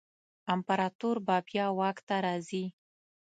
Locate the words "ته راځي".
2.07-2.65